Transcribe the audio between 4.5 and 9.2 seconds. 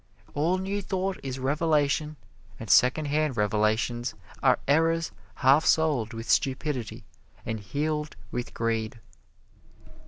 errors half soled with stupidity and heeled with greed.